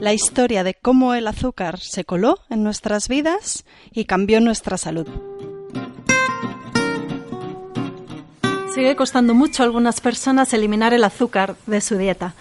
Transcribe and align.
La 0.00 0.12
historia 0.12 0.62
de 0.62 0.74
cómo 0.74 1.14
el 1.14 1.26
azúcar 1.26 1.80
se 1.80 2.04
coló 2.04 2.38
en 2.50 2.62
nuestras 2.62 3.08
vidas 3.08 3.64
y 3.90 4.04
cambió 4.04 4.40
nuestra 4.40 4.78
salud. 4.78 5.08
Sigue 8.72 8.94
costando 8.94 9.34
mucho 9.34 9.62
a 9.62 9.66
algunas 9.66 10.00
personas 10.00 10.54
eliminar 10.54 10.94
el 10.94 11.02
azúcar 11.02 11.56
de 11.66 11.80
su 11.80 11.98
dieta. 11.98 12.34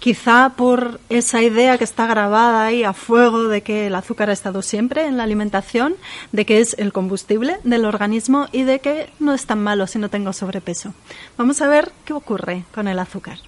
Quizá 0.00 0.54
por 0.56 1.00
esa 1.08 1.42
idea 1.42 1.78
que 1.78 1.84
está 1.84 2.08
grabada 2.08 2.66
ahí 2.66 2.82
a 2.82 2.92
fuego 2.92 3.44
de 3.44 3.62
que 3.62 3.86
el 3.86 3.94
azúcar 3.94 4.28
ha 4.30 4.32
estado 4.32 4.60
siempre 4.62 5.06
en 5.06 5.16
la 5.16 5.22
alimentación, 5.22 5.94
de 6.32 6.44
que 6.44 6.58
es 6.60 6.74
el 6.76 6.92
combustible 6.92 7.58
del 7.62 7.84
organismo 7.84 8.48
y 8.50 8.64
de 8.64 8.80
que 8.80 9.10
no 9.20 9.32
es 9.32 9.46
tan 9.46 9.62
malo 9.62 9.86
si 9.86 10.00
no 10.00 10.10
tengo 10.10 10.32
sobrepeso. 10.32 10.92
Vamos 11.38 11.62
a 11.62 11.68
ver 11.68 11.92
qué 12.04 12.14
ocurre 12.14 12.64
con 12.74 12.88
el 12.88 12.98
azúcar. 12.98 13.38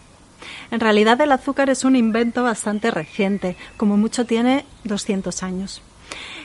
En 0.70 0.80
realidad 0.80 1.20
el 1.20 1.32
azúcar 1.32 1.70
es 1.70 1.84
un 1.84 1.96
invento 1.96 2.42
bastante 2.42 2.90
reciente, 2.90 3.56
como 3.76 3.96
mucho 3.96 4.26
tiene 4.26 4.64
200 4.84 5.42
años. 5.42 5.82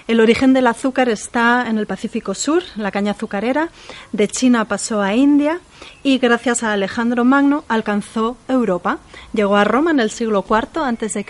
El 0.08 0.20
origen 0.20 0.52
del 0.52 0.68
azúcar 0.68 1.08
está 1.08 1.70
en 1.70 1.78
el 1.78 1.88
Pacífico 1.88 2.34
Sur, 2.34 2.62
la 2.76 2.92
caña 2.92 3.12
azucarera. 3.12 3.70
De 4.12 4.28
China 4.28 4.66
pasó 4.66 5.02
a 5.02 5.16
India 5.16 5.62
y 6.04 6.18
gracias 6.18 6.62
a 6.62 6.74
Alejandro 6.74 7.24
Magno 7.24 7.64
alcanzó 7.70 8.36
Europa. 8.50 9.00
Llegó 9.32 9.56
a 9.56 9.64
Roma 9.64 9.92
en 9.92 10.02
el 10.02 10.10
siglo 10.10 10.44
IV 10.48 10.84
antes 10.84 11.14
de 11.14 11.26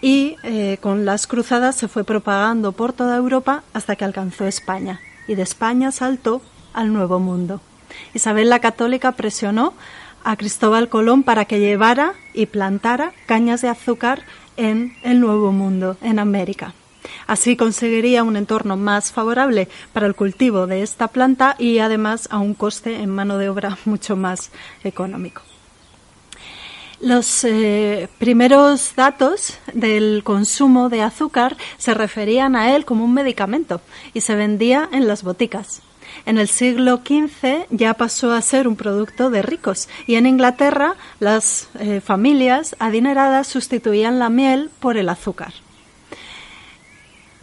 y 0.00 0.36
eh, 0.42 0.78
con 0.80 1.04
las 1.04 1.26
cruzadas 1.26 1.76
se 1.76 1.88
fue 1.88 2.04
propagando 2.04 2.72
por 2.72 2.94
toda 2.94 3.16
Europa 3.16 3.62
hasta 3.74 3.94
que 3.94 4.06
alcanzó 4.06 4.46
España. 4.46 5.00
Y 5.28 5.34
de 5.34 5.42
España 5.42 5.92
saltó 5.92 6.40
al 6.72 6.94
Nuevo 6.94 7.18
Mundo. 7.18 7.60
Isabel 8.14 8.48
la 8.48 8.60
Católica 8.60 9.12
presionó 9.12 9.74
a 10.24 10.36
Cristóbal 10.36 10.88
Colón 10.88 11.22
para 11.22 11.44
que 11.44 11.60
llevara 11.60 12.14
y 12.34 12.46
plantara 12.46 13.12
cañas 13.26 13.62
de 13.62 13.68
azúcar 13.68 14.22
en 14.56 14.96
el 15.02 15.20
Nuevo 15.20 15.52
Mundo, 15.52 15.96
en 16.02 16.18
América. 16.18 16.74
Así 17.26 17.56
conseguiría 17.56 18.22
un 18.22 18.36
entorno 18.36 18.76
más 18.76 19.12
favorable 19.12 19.68
para 19.92 20.06
el 20.06 20.14
cultivo 20.14 20.66
de 20.66 20.82
esta 20.82 21.08
planta 21.08 21.56
y 21.58 21.78
además 21.78 22.28
a 22.30 22.38
un 22.38 22.54
coste 22.54 23.02
en 23.02 23.10
mano 23.10 23.38
de 23.38 23.48
obra 23.48 23.78
mucho 23.84 24.16
más 24.16 24.50
económico. 24.84 25.42
Los 27.00 27.42
eh, 27.42 28.08
primeros 28.18 28.94
datos 28.94 29.58
del 29.74 30.22
consumo 30.22 30.88
de 30.88 31.02
azúcar 31.02 31.56
se 31.76 31.94
referían 31.94 32.54
a 32.54 32.76
él 32.76 32.84
como 32.84 33.04
un 33.04 33.12
medicamento 33.12 33.80
y 34.14 34.20
se 34.20 34.36
vendía 34.36 34.88
en 34.92 35.08
las 35.08 35.24
boticas. 35.24 35.82
En 36.26 36.38
el 36.38 36.48
siglo 36.48 37.02
XV 37.04 37.66
ya 37.70 37.94
pasó 37.94 38.32
a 38.32 38.42
ser 38.42 38.68
un 38.68 38.76
producto 38.76 39.30
de 39.30 39.42
ricos 39.42 39.88
y 40.06 40.14
en 40.14 40.26
Inglaterra 40.26 40.94
las 41.20 41.68
eh, 41.78 42.00
familias 42.00 42.76
adineradas 42.78 43.48
sustituían 43.48 44.18
la 44.18 44.30
miel 44.30 44.70
por 44.80 44.96
el 44.96 45.08
azúcar. 45.08 45.52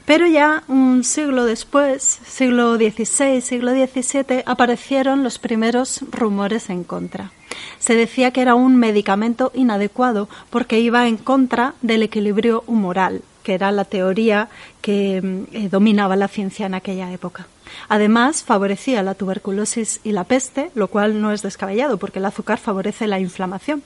Pero 0.10 0.26
ya 0.26 0.64
un 0.68 1.04
siglo 1.04 1.46
después, 1.46 2.02
siglo 2.26 2.78
XVI, 2.78 3.42
siglo 3.42 3.74
XVII, 3.74 4.42
aparecieron 4.48 5.24
los 5.24 5.38
primeros 5.38 6.04
rumores 6.10 6.72
en 6.72 6.84
contra. 6.84 7.32
Se 7.78 7.94
decía 7.94 8.32
que 8.32 8.42
era 8.42 8.56
un 8.56 8.78
medicamento 8.78 9.52
inadecuado 9.54 10.28
porque 10.50 10.80
iba 10.80 11.08
en 11.08 11.18
contra 11.18 11.76
del 11.84 12.02
equilibrio 12.02 12.64
humoral, 12.66 13.22
que 13.44 13.54
era 13.54 13.72
la 13.72 13.86
teoría 13.86 14.50
que 14.82 15.22
mm, 15.22 15.56
eh, 15.56 15.70
dominaba 15.70 16.16
la 16.16 16.28
ciencia 16.28 16.66
en 16.66 16.74
aquella 16.74 17.12
época. 17.12 17.46
Además, 17.88 18.44
favorecía 18.44 19.04
la 19.04 19.16
tuberculosis 19.16 20.00
y 20.04 20.12
la 20.12 20.24
peste, 20.24 20.72
lo 20.76 20.88
cual 20.88 21.22
no 21.22 21.32
es 21.32 21.42
descabellado 21.42 21.98
porque 21.98 22.20
el 22.20 22.26
azúcar 22.26 22.58
favorece 22.58 23.08
la 23.08 23.20
inflamación. 23.20 23.84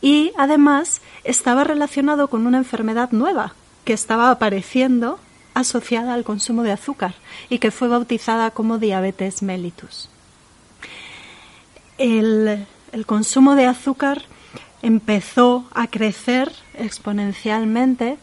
Y 0.00 0.32
además 0.36 1.00
estaba 1.24 1.64
relacionado 1.64 2.28
con 2.28 2.46
una 2.46 2.58
enfermedad 2.58 3.10
nueva 3.10 3.54
que 3.84 3.92
estaba 3.92 4.30
apareciendo 4.30 5.18
asociada 5.54 6.14
al 6.14 6.24
consumo 6.24 6.62
de 6.62 6.72
azúcar 6.72 7.14
y 7.48 7.58
que 7.58 7.70
fue 7.70 7.88
bautizada 7.88 8.50
como 8.50 8.78
diabetes 8.78 9.42
mellitus. 9.42 10.08
El, 11.98 12.66
consumo 13.06 13.54
de 13.54 13.66
azúcar 13.66 14.22
empezó 14.82 15.66
a 15.74 15.88
crecer 15.88 16.52
exponencialmente 16.74 18.18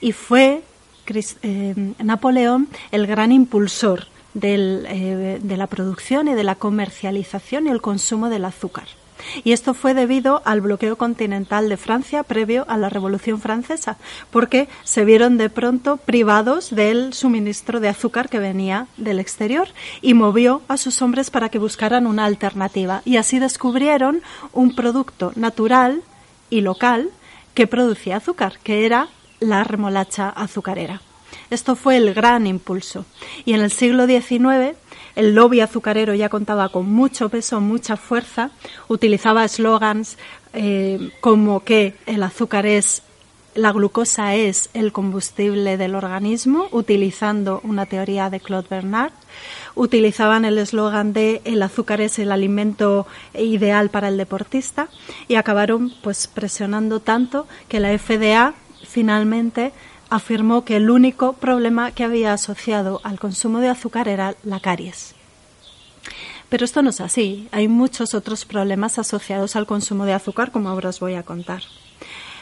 y 0.00 0.12
fue 0.12 0.62
eh, 1.42 1.94
Napoleón 2.02 2.68
el 2.90 3.06
gran 3.06 3.30
impulsor 3.30 4.08
eh, 4.34 5.38
de 5.42 5.56
la 5.56 5.66
producción 5.66 6.28
y 6.28 6.34
de 6.34 6.44
la 6.44 6.54
comercialización 6.54 7.66
y 7.66 7.70
el 7.70 7.80
consumo 7.80 8.28
del 8.28 8.44
azúcar. 8.44 8.86
Y 9.44 9.52
esto 9.52 9.74
fue 9.74 9.94
debido 9.94 10.42
al 10.44 10.60
bloqueo 10.60 10.96
continental 10.96 11.68
de 11.68 11.76
Francia 11.76 12.22
previo 12.22 12.64
a 12.68 12.76
la 12.76 12.88
Revolución 12.88 13.40
Francesa, 13.40 13.96
porque 14.30 14.68
se 14.84 15.04
vieron 15.04 15.38
de 15.38 15.50
pronto 15.50 15.96
privados 15.96 16.74
del 16.74 17.12
suministro 17.14 17.80
de 17.80 17.88
azúcar 17.88 18.28
que 18.28 18.38
venía 18.38 18.86
del 18.96 19.20
exterior 19.20 19.68
y 20.00 20.14
movió 20.14 20.62
a 20.68 20.76
sus 20.76 21.02
hombres 21.02 21.30
para 21.30 21.48
que 21.48 21.58
buscaran 21.58 22.06
una 22.06 22.24
alternativa. 22.24 23.02
Y 23.04 23.16
así 23.16 23.38
descubrieron 23.38 24.22
un 24.52 24.74
producto 24.74 25.32
natural 25.36 26.02
y 26.50 26.60
local 26.60 27.10
que 27.54 27.66
producía 27.66 28.16
azúcar, 28.16 28.58
que 28.62 28.86
era 28.86 29.08
la 29.40 29.64
remolacha 29.64 30.28
azucarera. 30.28 31.00
Esto 31.52 31.76
fue 31.76 31.98
el 31.98 32.14
gran 32.14 32.46
impulso. 32.46 33.04
Y 33.44 33.52
en 33.52 33.60
el 33.60 33.70
siglo 33.70 34.06
XIX 34.06 34.74
el 35.14 35.34
lobby 35.34 35.60
azucarero 35.60 36.14
ya 36.14 36.30
contaba 36.30 36.70
con 36.70 36.90
mucho 36.90 37.28
peso, 37.28 37.60
mucha 37.60 37.98
fuerza, 37.98 38.50
utilizaba 38.88 39.44
eslogans 39.44 40.16
eh, 40.54 41.10
como 41.20 41.62
que 41.62 41.94
el 42.06 42.22
azúcar 42.22 42.64
es 42.64 43.02
la 43.54 43.70
glucosa 43.70 44.34
es 44.34 44.70
el 44.72 44.92
combustible 44.92 45.76
del 45.76 45.94
organismo, 45.94 46.68
utilizando 46.72 47.60
una 47.64 47.84
teoría 47.84 48.30
de 48.30 48.40
Claude 48.40 48.68
Bernard. 48.70 49.12
Utilizaban 49.74 50.46
el 50.46 50.56
eslogan 50.56 51.12
de 51.12 51.42
el 51.44 51.62
azúcar 51.62 52.00
es 52.00 52.18
el 52.18 52.32
alimento 52.32 53.06
ideal 53.34 53.90
para 53.90 54.08
el 54.08 54.16
deportista 54.16 54.88
y 55.28 55.34
acabaron 55.34 55.92
pues 56.02 56.28
presionando 56.28 57.00
tanto 57.00 57.46
que 57.68 57.78
la 57.78 57.90
FDA 57.98 58.54
finalmente 58.86 59.72
afirmó 60.12 60.64
que 60.64 60.76
el 60.76 60.90
único 60.90 61.32
problema 61.32 61.90
que 61.90 62.04
había 62.04 62.34
asociado 62.34 63.00
al 63.02 63.18
consumo 63.18 63.60
de 63.60 63.70
azúcar 63.70 64.08
era 64.08 64.34
la 64.44 64.60
caries. 64.60 65.14
Pero 66.50 66.66
esto 66.66 66.82
no 66.82 66.90
es 66.90 67.00
así. 67.00 67.48
Hay 67.50 67.66
muchos 67.66 68.12
otros 68.12 68.44
problemas 68.44 68.98
asociados 68.98 69.56
al 69.56 69.66
consumo 69.66 70.04
de 70.04 70.12
azúcar, 70.12 70.52
como 70.52 70.68
ahora 70.68 70.90
os 70.90 71.00
voy 71.00 71.14
a 71.14 71.22
contar. 71.22 71.62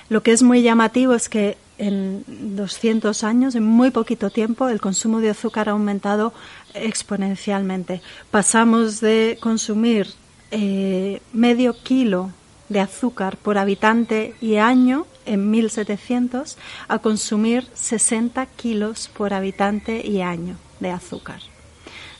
Lo 0.09 0.25
que 0.25 0.33
es 0.33 0.43
muy 0.43 0.63
llamativo 0.63 1.15
es 1.15 1.29
que 1.29 1.57
en 1.79 2.25
200 2.57 3.23
años, 3.23 3.55
en 3.55 3.63
muy 3.63 3.93
poquito 3.93 4.31
tiempo, 4.31 4.69
el 4.69 4.81
consumo 4.81 5.21
de 5.21 5.31
azúcar 5.31 5.69
ha 5.69 5.73
aumentado 5.73 6.33
exponencialmente. 6.75 8.03
Pasamos 8.33 9.01
de 9.01 9.39
consumir 9.41 10.09
eh, 10.51 11.23
medio 11.33 11.77
kilo 11.81 12.33
de 12.71 12.81
azúcar 12.81 13.37
por 13.37 13.59
habitante 13.59 14.35
y 14.41 14.57
año 14.57 15.07
en 15.27 15.51
1700 15.51 16.57
a 16.89 16.99
consumir 17.01 17.69
60 17.75 18.47
kilos 18.47 19.11
por 19.15 19.35
habitante 19.35 20.07
y 20.07 20.23
año 20.23 20.57
de 20.79 20.91
azúcar. 20.91 21.41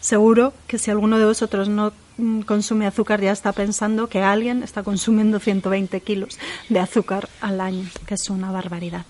Seguro 0.01 0.53
que 0.67 0.79
si 0.79 0.91
alguno 0.91 1.19
de 1.19 1.25
vosotros 1.25 1.69
no 1.69 1.93
mm, 2.19 2.41
consume 2.41 2.87
azúcar 2.87 3.21
ya 3.21 3.33
está 3.33 3.53
pensando 3.53 4.09
que 4.09 4.23
alguien 4.23 4.63
está 4.63 4.83
consumiendo 4.83 5.41
120 5.41 6.01
kilos 6.01 6.39
de 6.69 6.81
azúcar 6.81 7.29
al 7.41 7.61
año, 7.61 7.89
que 8.07 8.15
es 8.15 8.29
una 8.29 8.51
barbaridad. 8.51 9.07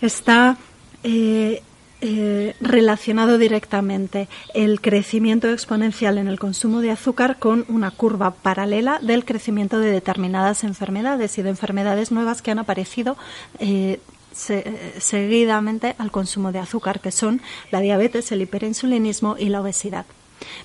Está 0.00 0.56
eh, 1.02 1.62
eh, 2.00 2.54
relacionado 2.60 3.38
directamente 3.38 4.28
el 4.54 4.80
crecimiento 4.80 5.50
exponencial 5.50 6.18
en 6.18 6.28
el 6.28 6.38
consumo 6.38 6.80
de 6.80 6.92
azúcar 6.92 7.38
con 7.38 7.64
una 7.68 7.90
curva 7.90 8.30
paralela 8.30 9.00
del 9.02 9.24
crecimiento 9.24 9.80
de 9.80 9.90
determinadas 9.90 10.62
enfermedades 10.62 11.38
y 11.38 11.42
de 11.42 11.50
enfermedades 11.50 12.12
nuevas 12.12 12.40
que 12.40 12.52
han 12.52 12.60
aparecido 12.60 13.16
eh, 13.58 14.00
seguidamente 14.32 15.96
al 15.98 16.12
consumo 16.12 16.52
de 16.52 16.60
azúcar, 16.60 17.00
que 17.00 17.10
son 17.10 17.40
la 17.72 17.80
diabetes, 17.80 18.30
el 18.30 18.42
hiperinsulinismo 18.42 19.36
y 19.36 19.48
la 19.48 19.60
obesidad. 19.60 20.06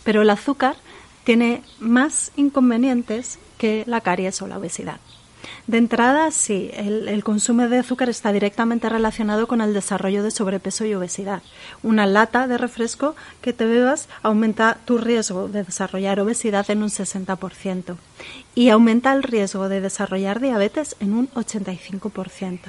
Pero 0.04 0.22
el 0.22 0.30
azúcar 0.30 0.76
tiene 1.24 1.64
más 1.80 2.32
inconvenientes 2.36 3.40
que 3.58 3.84
la 3.88 4.02
caries 4.02 4.42
o 4.42 4.48
la 4.48 4.60
obesidad. 4.60 5.00
De 5.66 5.78
entrada, 5.78 6.30
sí, 6.32 6.72
el, 6.74 7.24
consumo 7.24 7.70
de 7.70 7.80
azúcar 7.80 8.10
está 8.10 8.34
directamente 8.34 8.90
relacionado 8.90 9.48
con 9.48 9.62
el 9.62 9.74
desarrollo 9.74 10.22
de 10.22 10.30
sobrepeso 10.30 10.84
y 10.84 10.94
obesidad. 10.94 11.42
Una 11.84 12.06
lata 12.06 12.48
de 12.48 12.58
refresco 12.58 13.16
que 13.42 13.54
te 13.54 13.66
bebas 13.66 14.10
aumenta 14.24 14.78
tu 14.84 14.98
riesgo 14.98 15.48
de 15.48 15.64
desarrollar 15.64 16.20
obesidad 16.20 16.70
en 16.70 16.84
un 16.84 16.90
60% 16.90 17.96
y 18.56 18.70
aumenta 18.70 19.14
el 19.14 19.24
riesgo 19.24 19.70
de 19.70 19.80
desarrollar 19.80 20.42
diabetes 20.42 20.98
en 21.00 21.14
un 21.14 21.30
85%. 21.30 22.60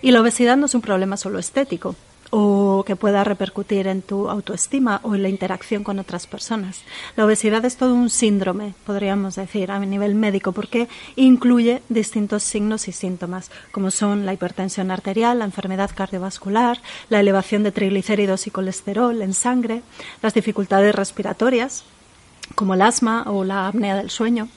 Y 0.00 0.12
la 0.12 0.22
obesidad 0.22 0.56
no 0.56 0.66
es 0.66 0.74
un 0.74 0.80
problema 0.80 1.18
solo 1.18 1.38
estético 1.38 1.94
o 2.34 2.82
que 2.86 2.96
pueda 2.96 3.24
repercutir 3.24 3.86
en 3.86 4.00
tu 4.00 4.30
autoestima 4.30 5.00
o 5.02 5.14
en 5.14 5.22
la 5.22 5.28
interacción 5.28 5.84
con 5.84 5.98
otras 5.98 6.26
personas. 6.26 6.80
La 7.14 7.26
obesidad 7.26 7.62
es 7.66 7.76
todo 7.76 7.94
un 7.94 8.08
síndrome, 8.08 8.72
podríamos 8.86 9.34
decir, 9.34 9.70
a 9.70 9.78
nivel 9.78 10.14
médico, 10.14 10.52
porque 10.52 10.88
incluye 11.14 11.82
distintos 11.90 12.42
signos 12.42 12.88
y 12.88 12.92
síntomas, 12.92 13.50
como 13.70 13.90
son 13.90 14.24
la 14.24 14.32
hipertensión 14.32 14.90
arterial, 14.90 15.40
la 15.40 15.44
enfermedad 15.44 15.90
cardiovascular, 15.94 16.80
la 17.10 17.20
elevación 17.20 17.64
de 17.64 17.72
triglicéridos 17.72 18.46
y 18.46 18.50
colesterol 18.50 19.20
en 19.20 19.34
sangre, 19.34 19.82
las 20.22 20.32
dificultades 20.32 20.94
respiratorias, 20.94 21.84
como 22.54 22.74
el 22.74 22.82
asma 22.82 23.24
o 23.26 23.44
la 23.44 23.68
apnea 23.68 23.96
del 23.96 24.10
sueño, 24.10 24.48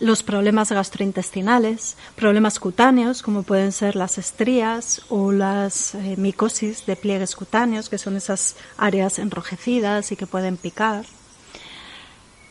los 0.00 0.22
problemas 0.22 0.72
gastrointestinales, 0.72 1.96
problemas 2.16 2.58
cutáneos 2.58 3.22
como 3.22 3.42
pueden 3.42 3.72
ser 3.72 3.96
las 3.96 4.18
estrías 4.18 5.02
o 5.08 5.32
las 5.32 5.94
eh, 5.94 6.16
micosis 6.16 6.86
de 6.86 6.96
pliegues 6.96 7.36
cutáneos, 7.36 7.88
que 7.88 7.98
son 7.98 8.16
esas 8.16 8.56
áreas 8.76 9.18
enrojecidas 9.18 10.10
y 10.12 10.16
que 10.16 10.26
pueden 10.26 10.56
picar, 10.56 11.04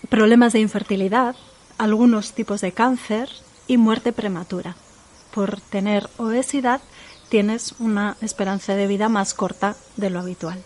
problemas 0.10 0.54
de 0.54 0.60
infertilidad, 0.60 1.36
algunos 1.78 2.34
tipos 2.34 2.62
de 2.62 2.72
cáncer 2.72 3.30
y 3.68 3.78
muerte 3.78 4.14
prematura. 4.14 4.76
Por 5.34 5.60
tener 5.60 6.10
obesidad 6.18 6.82
tienes 7.30 7.74
una 7.80 8.16
esperanza 8.22 8.76
de 8.76 8.88
vida 8.88 9.10
más 9.10 9.34
corta 9.34 9.76
de 9.98 10.10
lo 10.10 10.20
habitual. 10.20 10.64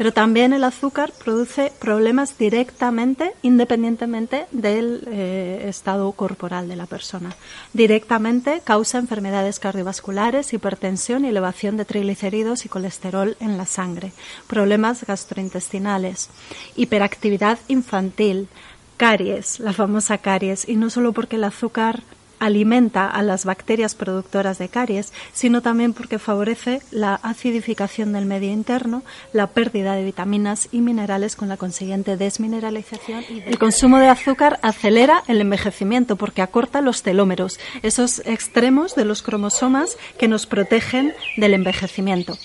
Pero 0.00 0.14
también 0.14 0.54
el 0.54 0.64
azúcar 0.64 1.12
produce 1.22 1.74
problemas 1.78 2.38
directamente, 2.38 3.34
independientemente 3.42 4.46
del 4.50 5.06
eh, 5.08 5.66
estado 5.68 6.10
corporal 6.12 6.70
de 6.70 6.76
la 6.76 6.86
persona. 6.86 7.36
Directamente 7.74 8.62
causa 8.64 8.96
enfermedades 8.96 9.58
cardiovasculares, 9.58 10.54
hipertensión 10.54 11.26
y 11.26 11.28
elevación 11.28 11.76
de 11.76 11.84
triglicéridos 11.84 12.64
y 12.64 12.70
colesterol 12.70 13.36
en 13.40 13.58
la 13.58 13.66
sangre, 13.66 14.12
problemas 14.46 15.04
gastrointestinales, 15.04 16.30
hiperactividad 16.76 17.58
infantil, 17.68 18.48
caries, 18.96 19.60
la 19.60 19.74
famosa 19.74 20.16
caries, 20.16 20.66
y 20.66 20.76
no 20.76 20.88
solo 20.88 21.12
porque 21.12 21.36
el 21.36 21.44
azúcar 21.44 22.00
alimenta 22.40 23.06
a 23.06 23.22
las 23.22 23.44
bacterias 23.44 23.94
productoras 23.94 24.58
de 24.58 24.68
caries, 24.68 25.12
sino 25.32 25.62
también 25.62 25.92
porque 25.92 26.18
favorece 26.18 26.82
la 26.90 27.14
acidificación 27.14 28.12
del 28.12 28.26
medio 28.26 28.50
interno, 28.50 29.02
la 29.32 29.46
pérdida 29.46 29.94
de 29.94 30.04
vitaminas 30.04 30.68
y 30.72 30.80
minerales 30.80 31.36
con 31.36 31.48
la 31.48 31.56
consiguiente 31.56 32.16
desmineralización. 32.16 33.24
El 33.46 33.58
consumo 33.58 33.98
de 33.98 34.08
azúcar 34.08 34.58
acelera 34.62 35.22
el 35.28 35.40
envejecimiento 35.40 36.16
porque 36.16 36.42
acorta 36.42 36.80
los 36.80 37.02
telómeros, 37.02 37.60
esos 37.82 38.20
extremos 38.24 38.94
de 38.94 39.04
los 39.04 39.22
cromosomas 39.22 39.96
que 40.18 40.28
nos 40.28 40.46
protegen 40.46 41.12
del 41.36 41.54
envejecimiento. 41.54 42.36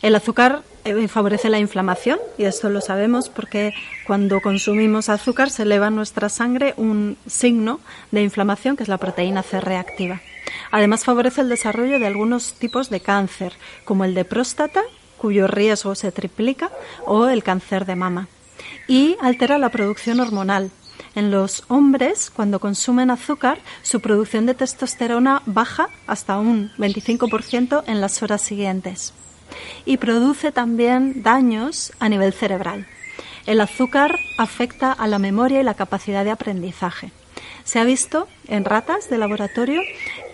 El 0.00 0.14
azúcar 0.14 0.62
favorece 1.08 1.48
la 1.48 1.58
inflamación 1.58 2.18
y 2.38 2.44
esto 2.44 2.68
lo 2.68 2.80
sabemos 2.80 3.28
porque 3.28 3.72
cuando 4.06 4.40
consumimos 4.40 5.08
azúcar 5.08 5.50
se 5.50 5.62
eleva 5.62 5.88
en 5.88 5.96
nuestra 5.96 6.28
sangre 6.28 6.74
un 6.76 7.16
signo 7.26 7.80
de 8.10 8.22
inflamación 8.22 8.76
que 8.76 8.82
es 8.82 8.88
la 8.88 8.98
proteína 8.98 9.42
C 9.42 9.60
reactiva. 9.60 10.20
Además 10.70 11.04
favorece 11.04 11.42
el 11.42 11.48
desarrollo 11.48 11.98
de 11.98 12.06
algunos 12.06 12.54
tipos 12.54 12.90
de 12.90 13.00
cáncer, 13.00 13.52
como 13.84 14.04
el 14.04 14.14
de 14.14 14.24
próstata, 14.24 14.82
cuyo 15.18 15.46
riesgo 15.46 15.94
se 15.94 16.12
triplica, 16.12 16.70
o 17.06 17.28
el 17.28 17.42
cáncer 17.42 17.86
de 17.86 17.96
mama. 17.96 18.28
Y 18.88 19.16
altera 19.20 19.58
la 19.58 19.68
producción 19.68 20.18
hormonal, 20.20 20.70
en 21.14 21.30
los 21.30 21.64
hombres, 21.68 22.30
cuando 22.30 22.58
consumen 22.58 23.10
azúcar, 23.10 23.58
su 23.82 24.00
producción 24.00 24.46
de 24.46 24.54
testosterona 24.54 25.42
baja 25.46 25.88
hasta 26.06 26.38
un 26.38 26.70
25% 26.78 27.84
en 27.86 28.00
las 28.00 28.22
horas 28.22 28.42
siguientes 28.42 29.12
y 29.84 29.96
produce 29.96 30.52
también 30.52 31.22
daños 31.22 31.92
a 31.98 32.08
nivel 32.08 32.32
cerebral. 32.32 32.86
El 33.46 33.60
azúcar 33.60 34.18
afecta 34.38 34.92
a 34.92 35.06
la 35.06 35.18
memoria 35.18 35.60
y 35.60 35.64
la 35.64 35.74
capacidad 35.74 36.24
de 36.24 36.30
aprendizaje. 36.30 37.10
Se 37.64 37.78
ha 37.78 37.84
visto 37.84 38.28
en 38.48 38.64
ratas 38.64 39.08
de 39.08 39.18
laboratorio 39.18 39.80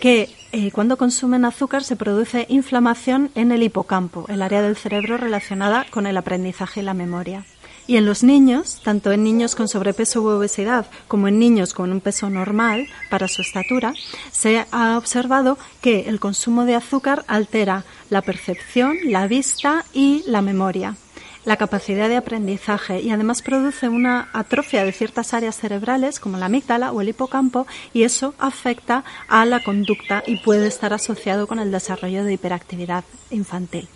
que 0.00 0.28
eh, 0.52 0.70
cuando 0.70 0.96
consumen 0.96 1.44
azúcar 1.44 1.84
se 1.84 1.96
produce 1.96 2.46
inflamación 2.48 3.30
en 3.34 3.52
el 3.52 3.62
hipocampo, 3.62 4.24
el 4.28 4.42
área 4.42 4.62
del 4.62 4.76
cerebro 4.76 5.16
relacionada 5.18 5.86
con 5.90 6.06
el 6.06 6.16
aprendizaje 6.16 6.80
y 6.80 6.84
la 6.84 6.94
memoria. 6.94 7.44
Y 7.88 7.96
en 7.96 8.04
los 8.04 8.22
niños, 8.22 8.82
tanto 8.84 9.12
en 9.12 9.24
niños 9.24 9.56
con 9.56 9.66
sobrepeso 9.66 10.20
u 10.20 10.28
obesidad 10.28 10.86
como 11.08 11.26
en 11.26 11.38
niños 11.38 11.72
con 11.72 11.90
un 11.90 12.02
peso 12.02 12.28
normal 12.28 12.86
para 13.08 13.28
su 13.28 13.40
estatura, 13.40 13.94
se 14.30 14.66
ha 14.70 14.98
observado 14.98 15.56
que 15.80 16.08
el 16.08 16.20
consumo 16.20 16.66
de 16.66 16.74
azúcar 16.74 17.24
altera 17.28 17.84
la 18.10 18.20
percepción, 18.20 18.98
la 19.06 19.26
vista 19.26 19.86
y 19.94 20.22
la 20.26 20.42
memoria 20.42 20.96
la 21.44 21.56
capacidad 21.56 22.10
de 22.10 22.16
aprendizaje 22.18 23.00
y 23.00 23.08
además 23.08 23.40
produce 23.40 23.88
una 23.88 24.28
atrofia 24.34 24.84
de 24.84 24.92
ciertas 24.92 25.32
áreas 25.32 25.56
cerebrales 25.56 26.20
como 26.20 26.36
la 26.36 26.46
amígdala 26.46 26.92
o 26.92 27.00
el 27.00 27.08
hipocampo 27.08 27.66
y 27.94 28.02
eso 28.02 28.34
afecta 28.38 29.02
a 29.28 29.46
la 29.46 29.64
conducta 29.64 30.22
y 30.26 30.42
puede 30.42 30.66
estar 30.66 30.92
asociado 30.92 31.46
con 31.46 31.58
el 31.58 31.72
desarrollo 31.72 32.22
de 32.22 32.34
hiperactividad 32.34 33.04
infantil. 33.30 33.88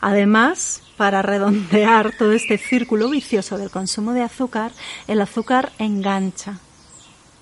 Además, 0.00 0.82
para 0.96 1.22
redondear 1.22 2.12
todo 2.16 2.32
este 2.32 2.58
círculo 2.58 3.08
vicioso 3.08 3.58
del 3.58 3.70
consumo 3.70 4.12
de 4.12 4.22
azúcar, 4.22 4.72
el 5.08 5.20
azúcar 5.20 5.72
engancha, 5.78 6.58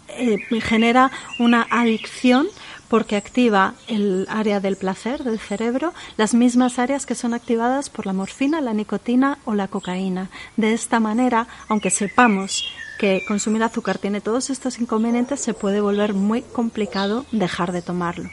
eh, 0.09 0.39
genera 0.61 1.11
una 1.39 1.67
adicción 1.71 2.47
porque 2.89 3.17
activa 3.17 3.75
el 3.89 4.27
área 4.29 4.61
del 4.61 4.77
placer 4.77 5.25
del 5.25 5.41
cerebro, 5.41 5.93
las 6.17 6.35
mismas 6.35 6.79
áreas 6.79 7.07
que 7.07 7.15
son 7.15 7.35
activadas 7.35 7.91
por 7.91 8.07
la 8.07 8.13
morfina, 8.13 8.61
la 8.61 8.75
nicotina 8.75 9.39
o 9.45 9.55
la 9.55 9.69
cocaína. 9.69 10.31
De 10.57 10.73
esta 10.73 11.01
manera, 11.01 11.49
aunque 11.69 11.91
sepamos 11.91 12.73
que 12.99 13.25
consumir 13.27 13.63
azúcar 13.63 13.99
tiene 13.99 14.21
todos 14.21 14.51
estos 14.51 14.79
inconvenientes, 14.79 15.41
se 15.41 15.55
puede 15.55 15.81
volver 15.81 16.15
muy 16.15 16.43
complicado 16.43 17.27
dejar 17.33 17.73
de 17.73 17.83
tomarlo. 17.83 18.31